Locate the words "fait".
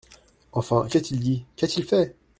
1.83-2.15